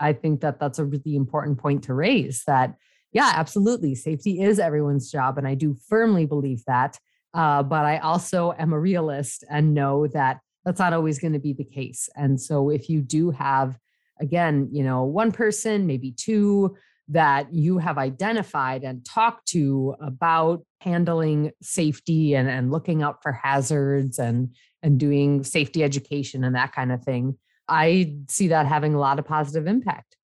I 0.00 0.12
think 0.14 0.40
that 0.40 0.58
that's 0.58 0.78
a 0.78 0.84
really 0.84 1.14
important 1.14 1.58
point 1.58 1.84
to 1.84 1.94
raise 1.94 2.42
that, 2.46 2.74
yeah, 3.12 3.32
absolutely. 3.34 3.94
Safety 3.94 4.42
is 4.42 4.58
everyone's 4.58 5.10
job. 5.10 5.36
And 5.38 5.46
I 5.46 5.54
do 5.54 5.76
firmly 5.88 6.26
believe 6.26 6.64
that. 6.66 6.98
Uh, 7.34 7.62
but 7.62 7.84
I 7.84 7.98
also 7.98 8.54
am 8.58 8.72
a 8.72 8.80
realist 8.80 9.44
and 9.50 9.74
know 9.74 10.06
that 10.08 10.40
that's 10.64 10.80
not 10.80 10.92
always 10.92 11.18
going 11.18 11.32
to 11.34 11.38
be 11.38 11.52
the 11.52 11.64
case. 11.64 12.08
And 12.16 12.40
so 12.40 12.70
if 12.70 12.88
you 12.88 13.00
do 13.02 13.30
have, 13.30 13.78
again, 14.20 14.68
you 14.72 14.82
know, 14.82 15.04
one 15.04 15.32
person, 15.32 15.86
maybe 15.86 16.12
two, 16.12 16.76
that 17.08 17.52
you 17.52 17.78
have 17.78 17.98
identified 17.98 18.84
and 18.84 19.04
talked 19.04 19.48
to 19.48 19.94
about 20.00 20.64
handling 20.80 21.50
safety 21.60 22.34
and, 22.34 22.48
and 22.48 22.70
looking 22.70 23.02
out 23.02 23.22
for 23.22 23.32
hazards 23.32 24.18
and 24.18 24.54
and 24.82 24.98
doing 24.98 25.44
safety 25.44 25.84
education 25.84 26.42
and 26.42 26.56
that 26.56 26.72
kind 26.72 26.90
of 26.90 27.02
thing. 27.04 27.36
I 27.68 28.16
see 28.28 28.48
that 28.48 28.66
having 28.66 28.94
a 28.94 28.98
lot 28.98 29.18
of 29.18 29.24
positive 29.24 29.66
impact. 29.68 30.16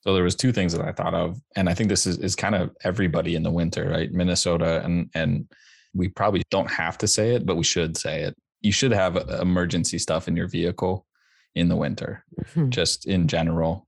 So 0.00 0.14
there 0.14 0.24
was 0.24 0.34
two 0.34 0.52
things 0.52 0.72
that 0.72 0.86
i 0.86 0.92
thought 0.92 1.14
of 1.14 1.40
and 1.56 1.68
i 1.68 1.74
think 1.74 1.88
this 1.88 2.06
is, 2.06 2.18
is 2.18 2.36
kind 2.36 2.54
of 2.54 2.70
everybody 2.84 3.36
in 3.36 3.42
the 3.42 3.50
winter 3.50 3.88
right? 3.88 4.12
Minnesota 4.12 4.82
and 4.84 5.10
and 5.14 5.48
we 5.94 6.08
probably 6.08 6.42
don't 6.50 6.70
have 6.70 6.98
to 6.98 7.08
say 7.08 7.34
it 7.34 7.46
but 7.46 7.56
we 7.56 7.64
should 7.64 7.96
say 7.96 8.22
it. 8.22 8.34
You 8.60 8.72
should 8.72 8.92
have 8.92 9.16
emergency 9.16 9.98
stuff 9.98 10.28
in 10.28 10.36
your 10.36 10.48
vehicle 10.48 11.06
in 11.54 11.68
the 11.68 11.76
winter 11.76 12.24
mm-hmm. 12.38 12.70
just 12.70 13.06
in 13.06 13.28
general 13.28 13.86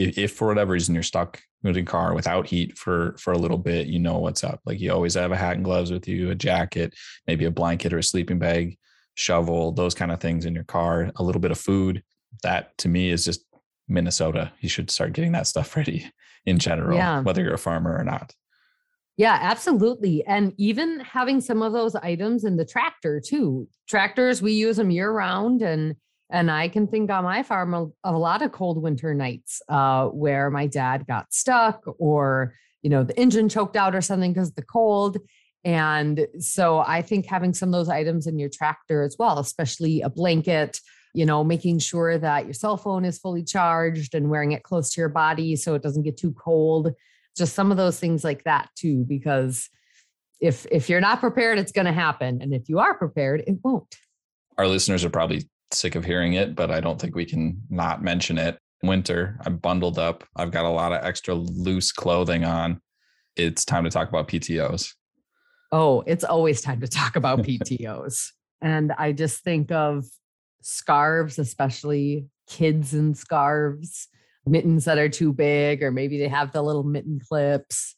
if, 0.00 0.18
if 0.18 0.32
for 0.32 0.48
whatever 0.48 0.72
reason 0.72 0.94
you're 0.94 1.02
stuck 1.02 1.36
in 1.36 1.68
moving 1.68 1.84
car 1.84 2.14
without 2.14 2.46
heat 2.46 2.76
for 2.78 3.16
for 3.18 3.32
a 3.32 3.38
little 3.38 3.58
bit, 3.58 3.86
you 3.86 3.98
know 3.98 4.18
what's 4.18 4.44
up. 4.44 4.60
Like 4.64 4.80
you 4.80 4.92
always 4.92 5.14
have 5.14 5.32
a 5.32 5.36
hat 5.36 5.56
and 5.56 5.64
gloves 5.64 5.90
with 5.90 6.08
you, 6.08 6.30
a 6.30 6.34
jacket, 6.34 6.94
maybe 7.26 7.44
a 7.44 7.50
blanket 7.50 7.92
or 7.92 7.98
a 7.98 8.02
sleeping 8.02 8.38
bag, 8.38 8.78
shovel, 9.14 9.72
those 9.72 9.94
kind 9.94 10.10
of 10.10 10.20
things 10.20 10.44
in 10.44 10.54
your 10.54 10.64
car, 10.64 11.10
a 11.16 11.22
little 11.22 11.40
bit 11.40 11.50
of 11.50 11.58
food. 11.58 12.02
That 12.42 12.76
to 12.78 12.88
me 12.88 13.10
is 13.10 13.24
just 13.24 13.44
Minnesota. 13.88 14.52
You 14.60 14.68
should 14.68 14.90
start 14.90 15.12
getting 15.12 15.32
that 15.32 15.46
stuff 15.46 15.76
ready 15.76 16.10
in 16.46 16.58
general, 16.58 16.96
yeah. 16.96 17.20
whether 17.20 17.42
you're 17.42 17.54
a 17.54 17.58
farmer 17.58 17.96
or 17.96 18.04
not. 18.04 18.34
Yeah, 19.16 19.38
absolutely. 19.38 20.24
And 20.24 20.54
even 20.56 21.00
having 21.00 21.42
some 21.42 21.60
of 21.60 21.74
those 21.74 21.94
items 21.94 22.44
in 22.44 22.56
the 22.56 22.64
tractor 22.64 23.20
too. 23.20 23.68
Tractors, 23.86 24.40
we 24.40 24.52
use 24.52 24.78
them 24.78 24.90
year 24.90 25.12
round 25.12 25.60
and 25.60 25.96
and 26.30 26.50
I 26.50 26.68
can 26.68 26.86
think 26.86 27.10
on 27.10 27.24
my 27.24 27.42
farm 27.42 27.74
of 27.74 27.92
a, 28.04 28.12
lot 28.12 28.42
of 28.42 28.52
cold 28.52 28.82
winter 28.82 29.14
nights 29.14 29.60
uh, 29.68 30.06
where 30.06 30.50
my 30.50 30.66
dad 30.66 31.06
got 31.06 31.32
stuck 31.32 31.82
or, 31.98 32.54
you 32.82 32.90
know, 32.90 33.04
the 33.04 33.18
engine 33.18 33.48
choked 33.48 33.76
out 33.76 33.94
or 33.94 34.00
something 34.00 34.32
because 34.32 34.50
of 34.50 34.54
the 34.54 34.62
cold. 34.62 35.18
And 35.64 36.26
so 36.38 36.78
I 36.78 37.02
think 37.02 37.26
having 37.26 37.52
some 37.52 37.68
of 37.68 37.72
those 37.72 37.88
items 37.88 38.26
in 38.26 38.38
your 38.38 38.48
tractor 38.48 39.02
as 39.02 39.16
well, 39.18 39.38
especially 39.38 40.00
a 40.00 40.08
blanket, 40.08 40.80
you 41.14 41.26
know, 41.26 41.44
making 41.44 41.80
sure 41.80 42.16
that 42.16 42.44
your 42.44 42.54
cell 42.54 42.76
phone 42.76 43.04
is 43.04 43.18
fully 43.18 43.44
charged 43.44 44.14
and 44.14 44.30
wearing 44.30 44.52
it 44.52 44.62
close 44.62 44.90
to 44.92 45.00
your 45.00 45.08
body 45.08 45.56
so 45.56 45.74
it 45.74 45.82
doesn't 45.82 46.04
get 46.04 46.16
too 46.16 46.32
cold. 46.32 46.92
Just 47.36 47.54
some 47.54 47.70
of 47.70 47.76
those 47.76 47.98
things 47.98 48.24
like 48.24 48.44
that 48.44 48.68
too, 48.76 49.04
because 49.08 49.68
if 50.40 50.66
if 50.70 50.88
you're 50.88 51.00
not 51.00 51.20
prepared, 51.20 51.58
it's 51.58 51.72
going 51.72 51.86
to 51.86 51.92
happen, 51.92 52.40
and 52.40 52.54
if 52.54 52.68
you 52.68 52.78
are 52.78 52.94
prepared, 52.94 53.44
it 53.46 53.58
won't. 53.62 53.94
Our 54.56 54.66
listeners 54.66 55.04
are 55.04 55.10
probably 55.10 55.48
sick 55.72 55.94
of 55.94 56.04
hearing 56.04 56.34
it, 56.34 56.54
but 56.54 56.70
I 56.70 56.80
don't 56.80 57.00
think 57.00 57.14
we 57.14 57.24
can 57.24 57.62
not 57.70 58.02
mention 58.02 58.38
it. 58.38 58.58
Winter, 58.82 59.38
I'm 59.44 59.56
bundled 59.56 59.98
up. 59.98 60.24
I've 60.36 60.50
got 60.50 60.64
a 60.64 60.70
lot 60.70 60.92
of 60.92 61.04
extra 61.04 61.34
loose 61.34 61.92
clothing 61.92 62.44
on. 62.44 62.80
It's 63.36 63.64
time 63.64 63.84
to 63.84 63.90
talk 63.90 64.08
about 64.08 64.28
PTOs. 64.28 64.94
Oh, 65.72 66.02
it's 66.06 66.24
always 66.24 66.60
time 66.62 66.80
to 66.80 66.88
talk 66.88 67.16
about 67.16 67.38
PTOs. 67.42 68.30
and 68.60 68.92
I 68.92 69.12
just 69.12 69.44
think 69.44 69.70
of 69.70 70.04
scarves, 70.62 71.38
especially 71.38 72.26
kids 72.46 72.94
in 72.94 73.14
scarves, 73.14 74.08
mittens 74.46 74.84
that 74.86 74.98
are 74.98 75.08
too 75.08 75.32
big, 75.32 75.82
or 75.82 75.90
maybe 75.90 76.18
they 76.18 76.28
have 76.28 76.52
the 76.52 76.62
little 76.62 76.82
mitten 76.82 77.20
clips. 77.26 77.94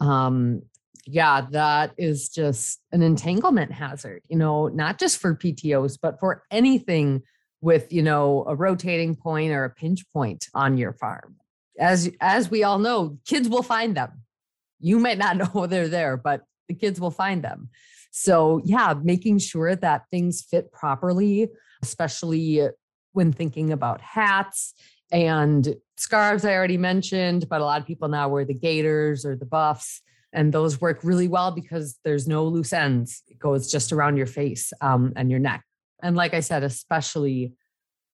Um, 0.00 0.62
yeah, 1.06 1.46
that 1.52 1.92
is 1.96 2.28
just 2.28 2.80
an 2.90 3.02
entanglement 3.02 3.70
hazard, 3.70 4.22
you 4.28 4.36
know, 4.36 4.66
not 4.66 4.98
just 4.98 5.18
for 5.18 5.36
PTOs, 5.36 5.98
but 6.00 6.18
for 6.18 6.42
anything 6.50 7.22
with, 7.60 7.92
you 7.92 8.02
know, 8.02 8.44
a 8.48 8.56
rotating 8.56 9.14
point 9.14 9.52
or 9.52 9.64
a 9.64 9.70
pinch 9.70 10.04
point 10.12 10.48
on 10.52 10.76
your 10.76 10.92
farm. 10.92 11.36
As 11.78 12.10
as 12.20 12.50
we 12.50 12.64
all 12.64 12.78
know, 12.78 13.18
kids 13.24 13.48
will 13.48 13.62
find 13.62 13.96
them. 13.96 14.22
You 14.80 14.98
might 14.98 15.18
not 15.18 15.36
know 15.54 15.66
they're 15.66 15.88
there, 15.88 16.16
but 16.16 16.42
the 16.68 16.74
kids 16.74 17.00
will 17.00 17.12
find 17.12 17.42
them. 17.42 17.68
So, 18.10 18.60
yeah, 18.64 18.94
making 19.00 19.38
sure 19.38 19.76
that 19.76 20.06
things 20.10 20.42
fit 20.42 20.72
properly, 20.72 21.48
especially 21.82 22.68
when 23.12 23.32
thinking 23.32 23.72
about 23.72 24.00
hats 24.00 24.74
and 25.12 25.76
scarves 25.96 26.44
I 26.44 26.54
already 26.54 26.78
mentioned, 26.78 27.48
but 27.48 27.60
a 27.60 27.64
lot 27.64 27.80
of 27.80 27.86
people 27.86 28.08
now 28.08 28.28
wear 28.28 28.44
the 28.44 28.54
gaiters 28.54 29.24
or 29.24 29.36
the 29.36 29.46
buffs 29.46 30.02
and 30.36 30.52
those 30.52 30.80
work 30.80 31.00
really 31.02 31.26
well 31.26 31.50
because 31.50 31.98
there's 32.04 32.28
no 32.28 32.44
loose 32.44 32.72
ends 32.72 33.22
it 33.26 33.38
goes 33.38 33.70
just 33.70 33.92
around 33.92 34.16
your 34.16 34.26
face 34.26 34.72
um, 34.80 35.12
and 35.16 35.30
your 35.30 35.40
neck 35.40 35.64
and 36.02 36.14
like 36.14 36.34
i 36.34 36.40
said 36.40 36.62
especially 36.62 37.52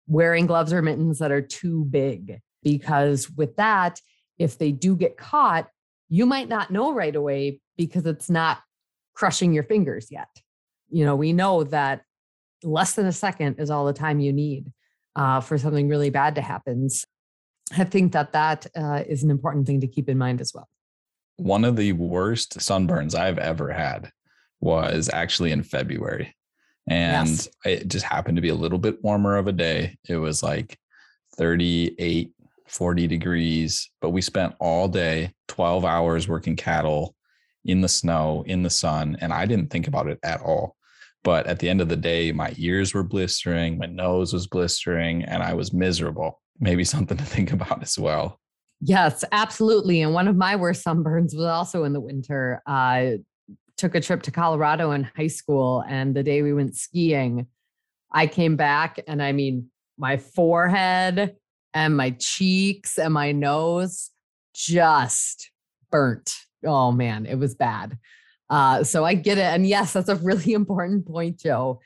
wearing 0.09 0.47
gloves 0.47 0.73
or 0.73 0.83
mittens 0.83 1.21
that 1.21 1.31
are 1.31 1.43
too 1.43 1.85
big 1.85 2.41
because 2.65 3.31
with 3.31 3.55
that 3.57 4.01
if 4.39 4.59
they 4.59 4.73
do 4.73 4.97
get 4.97 5.17
caught 5.17 5.69
you 6.09 6.27
might 6.27 6.49
not 6.49 6.71
know 6.71 6.93
right 6.93 7.15
away 7.15 7.61
because 7.77 8.07
it's 8.07 8.31
not 8.31 8.59
crushing 9.15 9.53
your 9.53 9.65
fingers 9.65 10.09
yet. 10.11 10.29
You 10.91 11.05
know, 11.05 11.17
we 11.17 11.33
know 11.33 11.65
that 11.65 12.03
less 12.63 12.95
than 12.95 13.07
a 13.07 13.13
second 13.13 13.57
is 13.59 13.71
all 13.71 13.87
the 13.87 13.93
time 13.93 14.21
you 14.21 14.33
need 14.33 14.73
uh, 15.17 15.41
for 15.41 15.59
something 15.59 15.89
really 15.89 16.11
bad 16.11 16.37
to 16.37 16.43
happen. 16.43 16.89
I 17.77 17.85
think 17.85 18.13
that 18.13 18.33
that 18.33 18.67
uh, 18.77 19.03
is 19.07 19.25
an 19.25 19.31
important 19.31 19.67
thing 19.67 19.81
to 19.81 19.89
keep 19.89 20.09
in 20.09 20.19
mind 20.19 20.41
as 20.41 20.53
well. 20.55 20.69
One 21.37 21.65
of 21.65 21.77
the 21.77 21.93
worst 21.93 22.59
sunburns 22.59 23.15
I've 23.15 23.39
ever 23.39 23.71
had 23.71 24.11
was 24.61 25.11
actually 25.13 25.53
in 25.53 25.63
February. 25.63 26.35
And 26.89 27.29
yes. 27.29 27.49
it 27.65 27.89
just 27.89 28.05
happened 28.05 28.37
to 28.37 28.43
be 28.43 28.49
a 28.49 28.55
little 28.55 28.79
bit 28.79 29.03
warmer 29.03 29.37
of 29.37 29.49
a 29.49 29.53
day. 29.53 29.99
It 30.09 30.17
was 30.17 30.43
like 30.43 30.79
38, 31.37 32.33
40 32.69 33.07
degrees, 33.07 33.91
but 34.01 34.11
we 34.11 34.23
spent 34.23 34.55
all 34.61 34.89
day, 34.89 35.33
12 35.49 35.85
hours 35.85 36.29
working 36.29 36.57
cattle 36.57 37.15
in 37.65 37.81
the 37.81 37.89
snow, 37.89 38.45
in 38.47 38.63
the 38.63 38.71
sun. 38.71 39.17
And 39.21 39.33
I 39.33 39.47
didn't 39.47 39.71
think 39.71 39.89
about 39.89 40.09
it 40.09 40.19
at 40.23 40.41
all. 40.41 40.77
But 41.25 41.49
at 41.49 41.59
the 41.59 41.69
end 41.69 41.81
of 41.81 41.89
the 41.89 41.97
day, 41.97 42.31
my 42.31 42.55
ears 42.57 42.95
were 42.95 43.03
blistering, 43.03 43.79
my 43.79 43.87
nose 43.87 44.33
was 44.33 44.47
blistering, 44.47 45.25
and 45.25 45.43
I 45.43 45.55
was 45.55 45.73
miserable. 45.73 46.41
Maybe 46.61 46.85
something 46.85 47.17
to 47.17 47.25
think 47.25 47.53
about 47.53 47.83
as 47.83 47.99
well. 47.99 48.39
Yes, 48.81 49.25
absolutely. 49.33 50.03
And 50.03 50.13
one 50.13 50.29
of 50.29 50.37
my 50.37 50.57
worst 50.57 50.85
sunburns 50.85 51.35
was 51.35 51.47
also 51.47 51.85
in 51.85 51.93
the 51.93 52.01
winter. 52.01 52.63
I 52.67 53.19
took 53.77 53.95
a 53.95 54.01
trip 54.01 54.23
to 54.23 54.31
Colorado 54.31 54.91
in 54.93 55.05
high 55.17 55.27
school, 55.27 55.85
and 55.89 56.15
the 56.15 56.23
day 56.23 56.43
we 56.43 56.53
went 56.53 56.77
skiing, 56.77 57.47
I 58.13 58.27
came 58.27 58.57
back 58.57 59.01
and 59.07 59.23
I 59.23 59.33
mean, 59.33 59.71
my 59.99 60.17
forehead 60.17 61.37
and 61.75 61.97
my 61.97 62.11
cheeks 62.11 62.99
and 62.99 63.13
my 63.13 63.33
nose 63.33 64.11
just 64.55 65.51
burnt. 65.91 66.35
Oh 66.65 66.93
man, 66.93 67.27
it 67.27 67.37
was 67.37 67.55
bad. 67.55 67.99
Uh, 68.49 68.85
so 68.85 69.05
I 69.05 69.15
get 69.15 69.39
it. 69.39 69.43
And 69.45 69.67
yes, 69.67 69.93
that's 69.93 70.09
a 70.09 70.17
really 70.17 70.53
important 70.55 71.07
point, 71.07 71.39
Joe. 71.39 71.81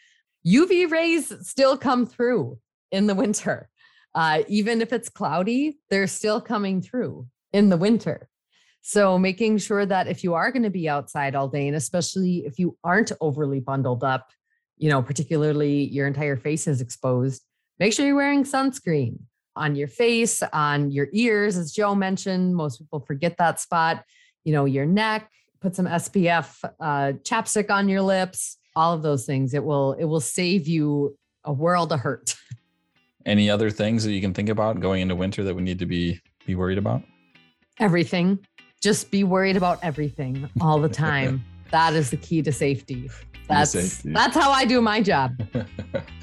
UV 0.47 0.91
rays 0.91 1.33
still 1.47 1.77
come 1.77 2.07
through 2.07 2.59
in 2.91 3.07
the 3.07 3.15
winter. 3.15 3.69
Uh, 4.15 4.43
even 4.49 4.81
if 4.81 4.93
it's 4.93 5.09
cloudy, 5.09 5.79
they're 5.89 6.07
still 6.07 6.41
coming 6.41 6.83
through 6.83 7.27
in 7.53 7.69
the 7.69 7.77
winter. 7.77 8.29
So 8.83 9.19
making 9.19 9.59
sure 9.59 9.85
that 9.85 10.09
if 10.09 10.25
you 10.25 10.35
are 10.35 10.51
going 10.51 10.63
to 10.63 10.71
be 10.71 10.89
outside 10.89 11.35
all 11.35 11.49
day, 11.49 11.67
and 11.67 11.77
especially 11.77 12.39
if 12.47 12.59
you 12.59 12.77
aren't 12.83 13.13
overly 13.21 13.61
bundled 13.61 14.03
up, 14.03 14.31
you 14.79 14.89
know, 14.89 15.03
particularly 15.03 15.85
your 15.85 16.07
entire 16.07 16.37
face 16.37 16.67
is 16.67 16.81
exposed, 16.81 17.43
make 17.79 17.93
sure 17.93 18.07
you're 18.07 18.17
wearing 18.17 18.45
sunscreen 18.45 19.19
on 19.55 19.75
your 19.77 19.89
face, 19.89 20.43
on 20.53 20.91
your 20.91 21.09
ears, 21.13 21.59
as 21.59 21.73
Joe 21.73 21.95
mentioned. 21.95 22.57
Most 22.57 22.79
people 22.79 23.01
forget 23.01 23.37
that 23.37 23.61
spot, 23.61 24.05
you 24.45 24.53
know, 24.53 24.65
your 24.65 24.87
neck, 24.87 25.31
put 25.61 25.77
some 25.77 25.87
SPF 25.87 26.65
uh, 26.81 27.13
chapstick 27.23 27.71
on 27.71 27.89
your 27.89 28.01
lips, 28.01 28.57
all 28.75 28.95
of 28.95 29.03
those 29.03 29.27
things. 29.27 29.53
It 29.53 29.63
will 29.63 29.93
it 29.93 30.05
will 30.05 30.21
save 30.21 30.67
you 30.67 31.19
a 31.45 31.53
world 31.53 31.93
of 31.93 32.01
hurt. 32.01 32.35
Any 33.27 33.51
other 33.51 33.71
things 33.71 34.05
that 34.05 34.13
you 34.13 34.21
can 34.21 34.33
think 34.33 34.49
about 34.49 34.81
going 34.81 35.03
into 35.03 35.15
winter 35.15 35.45
that 35.45 35.55
we 35.55 35.63
need 35.63 35.79
to 35.79 35.87
be 35.87 36.21
be 36.47 36.55
worried 36.55 36.79
about? 36.79 37.03
Everything. 37.79 38.39
Just 38.81 39.11
be 39.11 39.25
worried 39.25 39.57
about 39.57 39.79
everything 39.83 40.49
all 40.61 40.81
the 40.81 40.89
time. 41.07 41.45
that 41.71 41.95
is 41.95 42.11
the 42.11 42.17
key 42.17 42.43
to 42.43 42.53
safety. 42.53 43.11
That's 43.49 43.73
safety. 43.73 44.13
that's 44.13 44.35
how 44.37 44.51
I 44.51 44.65
do 44.65 44.81
my 44.81 45.03
job. 45.03 45.33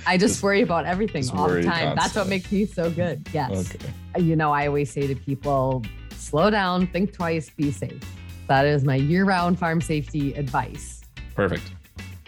I 0.07 0.17
just, 0.17 0.35
just 0.35 0.43
worry 0.43 0.61
about 0.61 0.85
everything 0.85 1.29
all 1.31 1.49
the 1.49 1.61
time. 1.63 1.95
That's 1.95 2.15
what 2.15 2.27
makes 2.27 2.51
me 2.51 2.65
so 2.65 2.89
good. 2.89 3.27
Yes. 3.33 3.75
Okay. 3.75 3.85
Uh, 4.15 4.19
you 4.19 4.35
know, 4.35 4.51
I 4.53 4.67
always 4.67 4.91
say 4.91 5.05
to 5.07 5.15
people, 5.15 5.83
slow 6.15 6.49
down, 6.49 6.87
think 6.87 7.13
twice, 7.13 7.49
be 7.49 7.71
safe. 7.71 8.01
That 8.47 8.65
is 8.65 8.85
my 8.85 8.95
year-round 8.95 9.59
farm 9.59 9.81
safety 9.81 10.33
advice. 10.33 11.01
Perfect. 11.35 11.63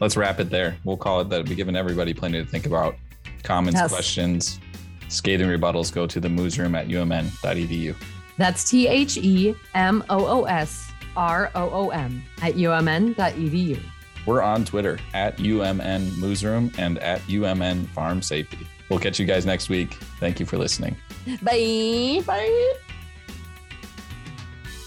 Let's 0.02 0.18
wrap 0.18 0.40
it 0.40 0.50
there. 0.50 0.78
We'll 0.84 0.98
call 0.98 1.22
it 1.22 1.30
that. 1.30 1.48
We've 1.48 1.58
given 1.58 1.76
everybody 1.76 2.14
plenty 2.14 2.44
to 2.44 2.46
think 2.46 2.66
about. 2.66 2.96
Comments, 3.44 3.80
yes. 3.80 3.92
questions, 3.92 4.60
scathing 5.08 5.48
rebuttals 5.48 5.94
go 5.94 6.06
to 6.08 6.20
the 6.20 6.28
moosroom 6.28 6.78
at 6.78 6.88
umn.edu. 6.88 7.96
That's 8.38 8.70
T 8.70 8.88
H 8.88 9.18
E 9.18 9.56
M 9.74 10.04
O 10.10 10.25
O 10.25 10.44
S 10.46 10.92
R 11.18 11.52
O 11.56 11.70
O 11.70 11.90
M 11.90 12.24
at 12.42 12.54
umn.edu. 12.54 13.82
We're 14.25 14.42
on 14.42 14.64
Twitter 14.64 15.00
at 15.14 15.38
UMN 15.38 16.08
Moosroom 16.12 16.78
and 16.78 17.00
at 17.00 17.22
UMN 17.22 17.88
Farm 17.88 18.22
Safety. 18.22 18.68
We'll 18.90 19.00
catch 19.00 19.20
you 19.20 19.25
guys 19.25 19.46
next 19.46 19.70
week. 19.70 19.94
Thank 20.20 20.40
you 20.40 20.46
for 20.46 20.58
listening. 20.58 20.96
Bye. 21.42 22.22
Bye. 22.25 22.74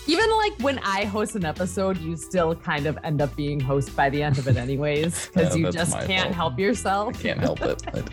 Even 0.07 0.31
like 0.31 0.53
when 0.61 0.79
I 0.81 1.05
host 1.05 1.37
an 1.37 1.45
episode, 1.45 1.99
you 1.99 2.17
still 2.17 2.55
kind 2.55 2.87
of 2.87 2.99
end 3.05 3.23
up 3.23 3.35
being 3.37 3.61
host 3.61 3.95
by 3.95 4.11
the 4.11 4.23
end 4.23 4.37
of 4.39 4.49
it, 4.49 4.57
anyways, 4.57 5.27
because 5.35 5.57
yeah, 5.57 5.67
you 5.67 5.73
just 5.73 5.93
can't 6.01 6.25
fault. 6.25 6.35
help 6.35 6.59
yourself. 6.59 7.17
I 7.17 7.23
can't 7.23 7.41
help 7.41 7.61
it. 7.63 7.83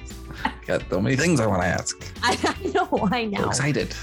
Got 0.69 0.87
so 0.87 1.01
many 1.01 1.15
things 1.15 1.39
I 1.39 1.47
want 1.47 1.63
to 1.63 1.67
ask. 1.67 1.99
I, 2.21 2.37
I 2.63 2.67
know. 2.67 3.09
I 3.11 3.25
know. 3.25 3.41
So 3.41 3.47
excited. 3.47 3.95